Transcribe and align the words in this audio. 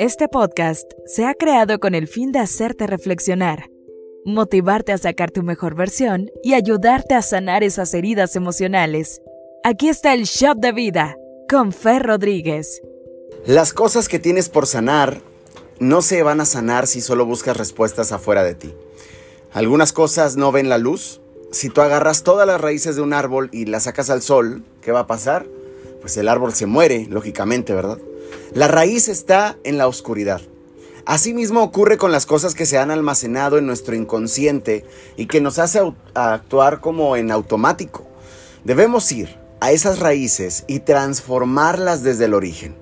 Este 0.00 0.28
podcast 0.28 0.90
se 1.04 1.26
ha 1.26 1.34
creado 1.34 1.78
con 1.78 1.94
el 1.94 2.08
fin 2.08 2.32
de 2.32 2.38
hacerte 2.38 2.86
reflexionar, 2.86 3.68
motivarte 4.24 4.92
a 4.92 4.96
sacar 4.96 5.30
tu 5.30 5.42
mejor 5.42 5.74
versión 5.74 6.30
y 6.42 6.54
ayudarte 6.54 7.14
a 7.14 7.20
sanar 7.20 7.62
esas 7.62 7.92
heridas 7.92 8.34
emocionales. 8.34 9.20
Aquí 9.62 9.90
está 9.90 10.14
el 10.14 10.22
Shot 10.22 10.56
de 10.56 10.72
Vida 10.72 11.16
con 11.50 11.70
Fer 11.70 12.02
Rodríguez. 12.02 12.80
Las 13.44 13.74
cosas 13.74 14.08
que 14.08 14.18
tienes 14.18 14.48
por 14.48 14.66
sanar 14.66 15.20
no 15.80 16.00
se 16.00 16.22
van 16.22 16.40
a 16.40 16.46
sanar 16.46 16.86
si 16.86 17.02
solo 17.02 17.26
buscas 17.26 17.58
respuestas 17.58 18.10
afuera 18.10 18.42
de 18.42 18.54
ti. 18.54 18.74
Algunas 19.52 19.92
cosas 19.92 20.34
no 20.34 20.50
ven 20.50 20.70
la 20.70 20.78
luz. 20.78 21.20
Si 21.52 21.68
tú 21.68 21.82
agarras 21.82 22.22
todas 22.22 22.46
las 22.46 22.58
raíces 22.58 22.96
de 22.96 23.02
un 23.02 23.12
árbol 23.12 23.50
y 23.52 23.66
las 23.66 23.82
sacas 23.82 24.08
al 24.08 24.22
sol, 24.22 24.64
¿qué 24.80 24.92
va 24.92 25.00
a 25.00 25.06
pasar? 25.06 25.44
Pues 26.00 26.16
el 26.16 26.28
árbol 26.28 26.54
se 26.54 26.66
muere, 26.66 27.06
lógicamente, 27.10 27.74
¿verdad? 27.74 27.98
La 28.52 28.68
raíz 28.68 29.08
está 29.08 29.56
en 29.64 29.78
la 29.78 29.86
oscuridad. 29.86 30.40
Asimismo 31.06 31.62
ocurre 31.62 31.98
con 31.98 32.12
las 32.12 32.26
cosas 32.26 32.54
que 32.54 32.66
se 32.66 32.78
han 32.78 32.90
almacenado 32.90 33.58
en 33.58 33.66
nuestro 33.66 33.94
inconsciente 33.94 34.84
y 35.16 35.26
que 35.26 35.40
nos 35.40 35.58
hace 35.58 35.80
actuar 36.14 36.80
como 36.80 37.16
en 37.16 37.30
automático. 37.30 38.06
Debemos 38.64 39.10
ir 39.12 39.36
a 39.60 39.72
esas 39.72 39.98
raíces 39.98 40.64
y 40.66 40.80
transformarlas 40.80 42.02
desde 42.02 42.26
el 42.26 42.34
origen 42.34 42.79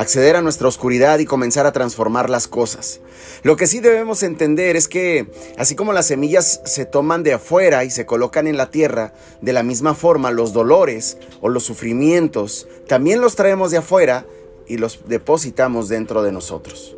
acceder 0.00 0.34
a 0.34 0.40
nuestra 0.40 0.66
oscuridad 0.66 1.18
y 1.18 1.26
comenzar 1.26 1.66
a 1.66 1.72
transformar 1.72 2.30
las 2.30 2.48
cosas. 2.48 3.00
Lo 3.42 3.56
que 3.56 3.66
sí 3.66 3.80
debemos 3.80 4.22
entender 4.22 4.74
es 4.74 4.88
que, 4.88 5.26
así 5.58 5.74
como 5.74 5.92
las 5.92 6.06
semillas 6.06 6.62
se 6.64 6.86
toman 6.86 7.22
de 7.22 7.34
afuera 7.34 7.84
y 7.84 7.90
se 7.90 8.06
colocan 8.06 8.46
en 8.46 8.56
la 8.56 8.70
tierra, 8.70 9.12
de 9.42 9.52
la 9.52 9.62
misma 9.62 9.94
forma 9.94 10.30
los 10.30 10.54
dolores 10.54 11.18
o 11.42 11.50
los 11.50 11.64
sufrimientos 11.64 12.66
también 12.88 13.20
los 13.20 13.36
traemos 13.36 13.72
de 13.72 13.76
afuera 13.76 14.24
y 14.66 14.78
los 14.78 15.00
depositamos 15.06 15.90
dentro 15.90 16.22
de 16.22 16.32
nosotros. 16.32 16.96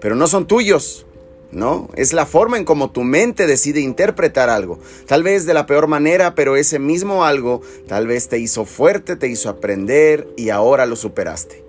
Pero 0.00 0.14
no 0.14 0.26
son 0.26 0.46
tuyos, 0.46 1.06
¿no? 1.50 1.88
Es 1.96 2.12
la 2.12 2.26
forma 2.26 2.58
en 2.58 2.66
cómo 2.66 2.90
tu 2.90 3.04
mente 3.04 3.46
decide 3.46 3.80
interpretar 3.80 4.50
algo. 4.50 4.78
Tal 5.06 5.22
vez 5.22 5.46
de 5.46 5.54
la 5.54 5.64
peor 5.64 5.86
manera, 5.86 6.34
pero 6.34 6.56
ese 6.56 6.78
mismo 6.78 7.24
algo 7.24 7.62
tal 7.88 8.06
vez 8.06 8.28
te 8.28 8.38
hizo 8.38 8.66
fuerte, 8.66 9.16
te 9.16 9.28
hizo 9.28 9.48
aprender 9.48 10.28
y 10.36 10.50
ahora 10.50 10.84
lo 10.84 10.96
superaste. 10.96 11.63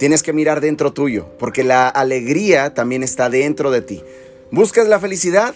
Tienes 0.00 0.22
que 0.22 0.32
mirar 0.32 0.62
dentro 0.62 0.94
tuyo, 0.94 1.26
porque 1.38 1.62
la 1.62 1.86
alegría 1.86 2.72
también 2.72 3.02
está 3.02 3.28
dentro 3.28 3.70
de 3.70 3.82
ti. 3.82 4.02
¿Buscas 4.50 4.88
la 4.88 4.98
felicidad? 4.98 5.54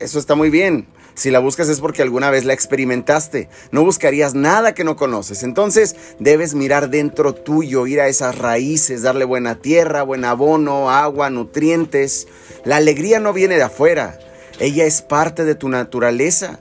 Eso 0.00 0.18
está 0.18 0.34
muy 0.34 0.50
bien. 0.50 0.88
Si 1.14 1.30
la 1.30 1.38
buscas 1.38 1.68
es 1.68 1.78
porque 1.78 2.02
alguna 2.02 2.28
vez 2.28 2.44
la 2.44 2.54
experimentaste. 2.54 3.48
No 3.70 3.84
buscarías 3.84 4.34
nada 4.34 4.74
que 4.74 4.82
no 4.82 4.96
conoces. 4.96 5.44
Entonces 5.44 5.94
debes 6.18 6.56
mirar 6.56 6.90
dentro 6.90 7.36
tuyo, 7.36 7.86
ir 7.86 8.00
a 8.00 8.08
esas 8.08 8.36
raíces, 8.36 9.02
darle 9.02 9.24
buena 9.24 9.60
tierra, 9.60 10.02
buen 10.02 10.24
abono, 10.24 10.90
agua, 10.90 11.30
nutrientes. 11.30 12.26
La 12.64 12.78
alegría 12.78 13.20
no 13.20 13.32
viene 13.32 13.54
de 13.54 13.62
afuera. 13.62 14.18
Ella 14.58 14.86
es 14.86 15.02
parte 15.02 15.44
de 15.44 15.54
tu 15.54 15.68
naturaleza. 15.68 16.58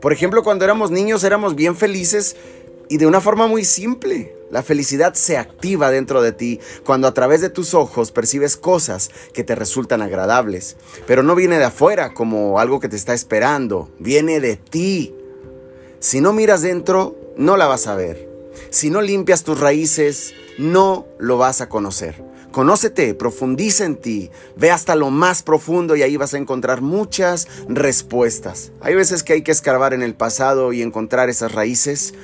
Por 0.00 0.12
ejemplo, 0.12 0.42
cuando 0.42 0.64
éramos 0.64 0.90
niños 0.90 1.22
éramos 1.22 1.54
bien 1.54 1.76
felices 1.76 2.34
y 2.88 2.96
de 2.96 3.06
una 3.06 3.20
forma 3.20 3.46
muy 3.46 3.64
simple. 3.64 4.34
La 4.54 4.62
felicidad 4.62 5.14
se 5.14 5.36
activa 5.36 5.90
dentro 5.90 6.22
de 6.22 6.30
ti 6.30 6.60
cuando 6.84 7.08
a 7.08 7.12
través 7.12 7.40
de 7.40 7.50
tus 7.50 7.74
ojos 7.74 8.12
percibes 8.12 8.56
cosas 8.56 9.10
que 9.32 9.42
te 9.42 9.56
resultan 9.56 10.00
agradables. 10.00 10.76
Pero 11.08 11.24
no 11.24 11.34
viene 11.34 11.58
de 11.58 11.64
afuera 11.64 12.14
como 12.14 12.60
algo 12.60 12.78
que 12.78 12.88
te 12.88 12.94
está 12.94 13.14
esperando, 13.14 13.90
viene 13.98 14.38
de 14.38 14.54
ti. 14.54 15.12
Si 15.98 16.20
no 16.20 16.32
miras 16.32 16.62
dentro, 16.62 17.16
no 17.36 17.56
la 17.56 17.66
vas 17.66 17.88
a 17.88 17.96
ver. 17.96 18.28
Si 18.70 18.90
no 18.90 19.02
limpias 19.02 19.42
tus 19.42 19.58
raíces, 19.58 20.34
no 20.56 21.08
lo 21.18 21.36
vas 21.36 21.60
a 21.60 21.68
conocer. 21.68 22.22
Conócete, 22.52 23.14
profundiza 23.14 23.84
en 23.84 23.96
ti, 23.96 24.30
ve 24.54 24.70
hasta 24.70 24.94
lo 24.94 25.10
más 25.10 25.42
profundo 25.42 25.96
y 25.96 26.02
ahí 26.02 26.16
vas 26.16 26.32
a 26.32 26.38
encontrar 26.38 26.80
muchas 26.80 27.48
respuestas. 27.66 28.70
Hay 28.80 28.94
veces 28.94 29.24
que 29.24 29.32
hay 29.32 29.42
que 29.42 29.50
escarbar 29.50 29.94
en 29.94 30.02
el 30.04 30.14
pasado 30.14 30.72
y 30.72 30.80
encontrar 30.80 31.28
esas 31.28 31.50
raíces 31.50 32.14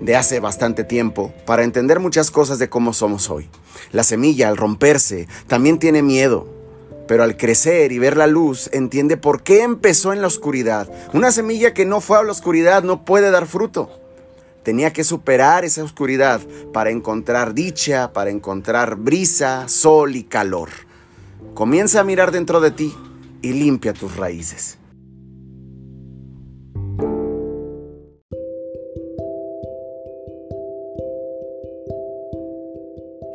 de 0.00 0.16
hace 0.16 0.40
bastante 0.40 0.84
tiempo 0.84 1.32
para 1.46 1.64
entender 1.64 2.00
muchas 2.00 2.30
cosas 2.30 2.58
de 2.58 2.68
cómo 2.68 2.92
somos 2.92 3.30
hoy. 3.30 3.48
La 3.92 4.02
semilla 4.02 4.48
al 4.48 4.56
romperse 4.56 5.28
también 5.46 5.78
tiene 5.78 6.02
miedo, 6.02 6.46
pero 7.06 7.22
al 7.22 7.36
crecer 7.36 7.90
y 7.92 7.98
ver 7.98 8.16
la 8.16 8.26
luz 8.26 8.70
entiende 8.72 9.16
por 9.16 9.42
qué 9.42 9.62
empezó 9.62 10.12
en 10.12 10.20
la 10.20 10.26
oscuridad. 10.26 10.88
Una 11.12 11.32
semilla 11.32 11.74
que 11.74 11.86
no 11.86 12.00
fue 12.00 12.18
a 12.18 12.22
la 12.22 12.32
oscuridad 12.32 12.82
no 12.82 13.04
puede 13.04 13.30
dar 13.30 13.46
fruto. 13.46 13.90
Tenía 14.62 14.92
que 14.92 15.04
superar 15.04 15.64
esa 15.64 15.82
oscuridad 15.82 16.40
para 16.72 16.90
encontrar 16.90 17.54
dicha, 17.54 18.12
para 18.12 18.30
encontrar 18.30 18.96
brisa, 18.96 19.66
sol 19.68 20.14
y 20.14 20.24
calor. 20.24 20.68
Comienza 21.54 22.00
a 22.00 22.04
mirar 22.04 22.30
dentro 22.30 22.60
de 22.60 22.70
ti 22.70 22.94
y 23.40 23.52
limpia 23.52 23.94
tus 23.94 24.16
raíces. 24.16 24.77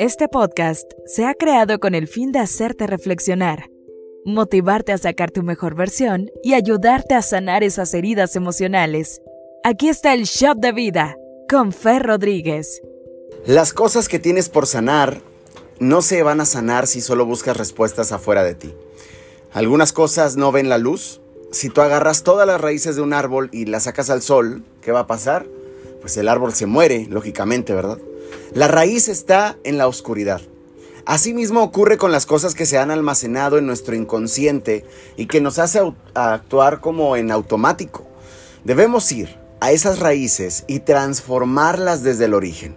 Este 0.04 0.28
podcast 0.28 0.92
se 1.06 1.24
ha 1.26 1.34
creado 1.34 1.80
con 1.80 1.96
el 1.96 2.10
fin 2.10 2.34
de 2.34 2.40
hacerte 2.40 2.88
reflexionar, 2.88 3.70
motivarte 4.26 4.92
a 4.92 4.98
sacar 4.98 5.32
tu 5.32 5.44
mejor 5.44 5.76
versión 5.76 6.30
y 6.44 6.56
ayudarte 6.56 7.16
a 7.16 7.22
sanar 7.22 7.64
esas 7.64 7.94
heridas 7.94 8.36
emocionales. 8.36 9.22
Aquí 9.64 9.88
está 9.88 10.14
el 10.14 10.26
Shot 10.26 10.58
de 10.58 10.74
Vida 10.74 11.16
con 11.50 11.72
Fer 11.72 12.04
Rodríguez. 12.04 12.82
Las 13.46 13.72
cosas 13.72 14.10
que 14.10 14.20
tienes 14.20 14.50
por 14.50 14.68
sanar 14.68 15.22
no 15.80 16.02
se 16.02 16.22
van 16.22 16.42
a 16.42 16.46
sanar 16.46 16.86
si 16.86 17.00
solo 17.00 17.26
buscas 17.26 17.56
respuestas 17.56 18.12
afuera 18.12 18.44
de 18.44 18.56
ti. 18.56 18.76
Algunas 19.54 19.94
cosas 19.94 20.36
no 20.36 20.52
ven 20.52 20.68
la 20.68 20.80
luz. 20.80 21.22
Si 21.54 21.70
tú 21.70 21.80
agarras 21.80 22.24
todas 22.24 22.46
las 22.46 22.60
raíces 22.60 22.98
de 22.98 23.04
un 23.04 23.14
árbol 23.14 23.48
y 23.54 23.68
las 23.68 23.84
sacas 23.84 24.10
al 24.10 24.22
sol, 24.22 24.66
¿qué 24.82 24.92
va 24.92 25.00
a 25.00 25.08
pasar? 25.08 25.46
Pues 26.02 26.18
el 26.18 26.28
árbol 26.28 26.54
se 26.54 26.66
muere, 26.66 27.08
lógicamente, 27.10 27.74
¿verdad? 27.74 28.00
La 28.54 28.68
raíz 28.68 29.08
está 29.08 29.58
en 29.64 29.78
la 29.78 29.88
oscuridad. 29.88 30.42
Asimismo 31.06 31.64
ocurre 31.64 31.98
con 31.98 32.12
las 32.12 32.26
cosas 32.26 32.56
que 32.56 32.66
se 32.66 32.78
han 32.78 32.90
almacenado 32.90 33.58
en 33.58 33.66
nuestro 33.66 33.96
inconsciente 33.96 34.86
y 35.18 35.26
que 35.26 35.42
nos 35.42 35.60
hace 35.60 35.82
actuar 36.14 36.80
como 36.80 37.18
en 37.18 37.32
automático. 37.32 38.06
Debemos 38.64 39.12
ir 39.12 39.38
a 39.60 39.72
esas 39.72 40.00
raíces 40.00 40.64
y 40.68 40.80
transformarlas 40.80 42.04
desde 42.04 42.26
el 42.26 42.34
origen. 42.34 42.76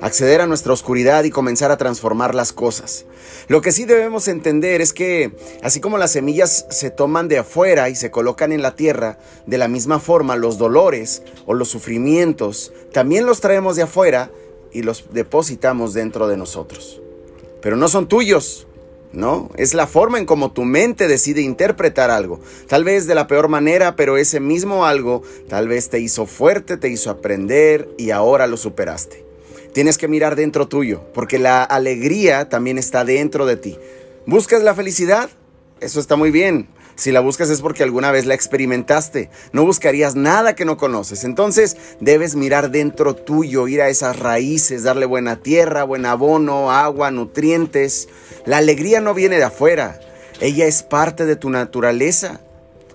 Acceder 0.00 0.40
a 0.40 0.46
nuestra 0.46 0.72
oscuridad 0.72 1.24
y 1.24 1.30
comenzar 1.30 1.70
a 1.70 1.76
transformar 1.76 2.34
las 2.34 2.52
cosas. 2.52 3.04
Lo 3.48 3.60
que 3.60 3.72
sí 3.72 3.84
debemos 3.84 4.28
entender 4.28 4.80
es 4.80 4.92
que, 4.92 5.32
así 5.62 5.80
como 5.80 5.98
las 5.98 6.12
semillas 6.12 6.66
se 6.70 6.90
toman 6.90 7.28
de 7.28 7.38
afuera 7.38 7.88
y 7.90 7.96
se 7.96 8.10
colocan 8.10 8.52
en 8.52 8.62
la 8.62 8.76
tierra, 8.76 9.18
de 9.46 9.58
la 9.58 9.66
misma 9.66 9.98
forma 9.98 10.36
los 10.36 10.56
dolores 10.56 11.22
o 11.46 11.54
los 11.54 11.68
sufrimientos 11.68 12.72
también 12.92 13.26
los 13.26 13.40
traemos 13.40 13.76
de 13.76 13.82
afuera 13.82 14.30
y 14.72 14.82
los 14.82 15.06
depositamos 15.12 15.94
dentro 15.94 16.28
de 16.28 16.36
nosotros. 16.36 17.00
Pero 17.60 17.76
no 17.76 17.88
son 17.88 18.08
tuyos, 18.08 18.66
¿no? 19.12 19.50
Es 19.56 19.74
la 19.74 19.86
forma 19.86 20.18
en 20.18 20.26
cómo 20.26 20.52
tu 20.52 20.64
mente 20.64 21.08
decide 21.08 21.40
interpretar 21.42 22.10
algo. 22.10 22.40
Tal 22.68 22.84
vez 22.84 23.06
de 23.06 23.14
la 23.14 23.26
peor 23.26 23.48
manera, 23.48 23.96
pero 23.96 24.16
ese 24.16 24.40
mismo 24.40 24.86
algo 24.86 25.22
tal 25.48 25.68
vez 25.68 25.88
te 25.88 26.00
hizo 26.00 26.26
fuerte, 26.26 26.76
te 26.76 26.88
hizo 26.88 27.10
aprender 27.10 27.88
y 27.96 28.10
ahora 28.10 28.46
lo 28.46 28.56
superaste. 28.56 29.24
Tienes 29.72 29.98
que 29.98 30.08
mirar 30.08 30.34
dentro 30.34 30.66
tuyo, 30.66 31.02
porque 31.14 31.38
la 31.38 31.62
alegría 31.62 32.48
también 32.48 32.78
está 32.78 33.04
dentro 33.04 33.46
de 33.46 33.56
ti. 33.56 33.78
¿Buscas 34.26 34.62
la 34.62 34.74
felicidad? 34.74 35.30
Eso 35.80 36.00
está 36.00 36.16
muy 36.16 36.30
bien. 36.30 36.68
Si 36.98 37.12
la 37.12 37.20
buscas 37.20 37.48
es 37.48 37.60
porque 37.60 37.84
alguna 37.84 38.10
vez 38.10 38.26
la 38.26 38.34
experimentaste. 38.34 39.30
No 39.52 39.64
buscarías 39.64 40.16
nada 40.16 40.56
que 40.56 40.64
no 40.64 40.76
conoces. 40.76 41.22
Entonces 41.22 41.76
debes 42.00 42.34
mirar 42.34 42.72
dentro 42.72 43.14
tuyo, 43.14 43.68
ir 43.68 43.80
a 43.80 43.88
esas 43.88 44.18
raíces, 44.18 44.82
darle 44.82 45.06
buena 45.06 45.36
tierra, 45.36 45.84
buen 45.84 46.04
abono, 46.06 46.72
agua, 46.72 47.12
nutrientes. 47.12 48.08
La 48.46 48.56
alegría 48.56 49.00
no 49.00 49.14
viene 49.14 49.36
de 49.36 49.44
afuera. 49.44 50.00
Ella 50.40 50.66
es 50.66 50.82
parte 50.82 51.24
de 51.24 51.36
tu 51.36 51.50
naturaleza. 51.50 52.40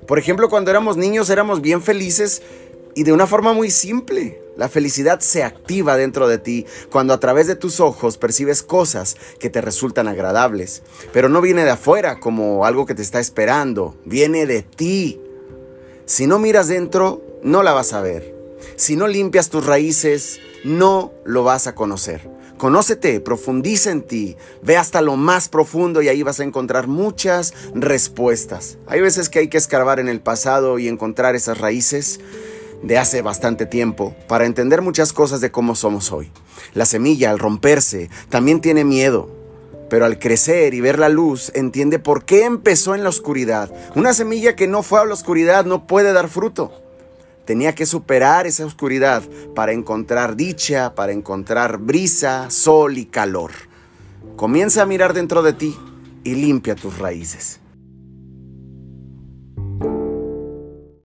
Por 0.05 0.19
ejemplo, 0.19 0.49
cuando 0.49 0.69
éramos 0.69 0.97
niños 0.97 1.29
éramos 1.29 1.61
bien 1.61 1.81
felices 1.81 2.41
y 2.95 3.03
de 3.03 3.13
una 3.13 3.25
forma 3.25 3.53
muy 3.53 3.71
simple. 3.71 4.42
La 4.55 4.69
felicidad 4.69 5.19
se 5.19 5.43
activa 5.43 5.97
dentro 5.97 6.27
de 6.27 6.37
ti 6.37 6.65
cuando 6.91 7.13
a 7.13 7.19
través 7.19 7.47
de 7.47 7.55
tus 7.55 7.79
ojos 7.79 8.17
percibes 8.17 8.61
cosas 8.61 9.17
que 9.39 9.49
te 9.49 9.61
resultan 9.61 10.07
agradables. 10.07 10.83
Pero 11.11 11.27
no 11.27 11.41
viene 11.41 11.63
de 11.63 11.71
afuera 11.71 12.19
como 12.19 12.65
algo 12.65 12.85
que 12.85 12.93
te 12.93 13.01
está 13.01 13.19
esperando, 13.19 13.95
viene 14.05 14.45
de 14.45 14.61
ti. 14.61 15.19
Si 16.05 16.27
no 16.27 16.37
miras 16.37 16.67
dentro, 16.67 17.23
no 17.41 17.63
la 17.63 17.73
vas 17.73 17.93
a 17.93 18.01
ver. 18.01 18.35
Si 18.75 18.95
no 18.95 19.07
limpias 19.07 19.49
tus 19.49 19.65
raíces, 19.65 20.39
no 20.63 21.13
lo 21.25 21.43
vas 21.43 21.65
a 21.65 21.73
conocer. 21.73 22.29
Conócete, 22.57 23.19
profundiza 23.19 23.91
en 23.91 24.03
ti, 24.03 24.37
ve 24.61 24.77
hasta 24.77 25.01
lo 25.01 25.17
más 25.17 25.49
profundo 25.49 26.01
y 26.01 26.07
ahí 26.07 26.23
vas 26.23 26.39
a 26.39 26.43
encontrar 26.43 26.87
muchas 26.87 27.53
respuestas. 27.73 28.77
Hay 28.87 29.01
veces 29.01 29.27
que 29.29 29.39
hay 29.39 29.47
que 29.49 29.57
escarbar 29.57 29.99
en 29.99 30.07
el 30.07 30.21
pasado 30.21 30.79
y 30.79 30.87
encontrar 30.87 31.35
esas 31.35 31.57
raíces 31.57 32.19
de 32.83 32.97
hace 32.97 33.21
bastante 33.21 33.65
tiempo 33.65 34.15
para 34.27 34.45
entender 34.45 34.81
muchas 34.81 35.13
cosas 35.13 35.41
de 35.41 35.51
cómo 35.51 35.75
somos 35.75 36.11
hoy. 36.11 36.31
La 36.73 36.85
semilla 36.85 37.31
al 37.31 37.39
romperse 37.39 38.09
también 38.29 38.61
tiene 38.61 38.83
miedo, 38.83 39.29
pero 39.89 40.05
al 40.05 40.19
crecer 40.19 40.73
y 40.73 40.81
ver 40.81 40.99
la 40.99 41.09
luz, 41.09 41.51
entiende 41.55 41.99
por 41.99 42.25
qué 42.25 42.45
empezó 42.45 42.93
en 42.93 43.03
la 43.03 43.09
oscuridad. 43.09 43.71
Una 43.95 44.13
semilla 44.13 44.55
que 44.55 44.67
no 44.67 44.83
fue 44.83 44.99
a 44.99 45.05
la 45.05 45.13
oscuridad 45.13 45.65
no 45.65 45.87
puede 45.87 46.13
dar 46.13 46.27
fruto. 46.27 46.71
Tenía 47.45 47.75
que 47.75 47.85
superar 47.85 48.47
esa 48.47 48.65
oscuridad 48.65 49.23
para 49.53 49.73
encontrar 49.73 50.35
dicha, 50.35 50.95
para 50.95 51.11
encontrar 51.11 51.77
brisa, 51.77 52.49
sol 52.49 52.97
y 52.97 53.05
calor. 53.05 53.51
Comienza 54.35 54.81
a 54.81 54.85
mirar 54.85 55.13
dentro 55.13 55.43
de 55.43 55.53
ti 55.53 55.77
y 56.23 56.35
limpia 56.35 56.75
tus 56.75 56.97
raíces. 56.97 57.59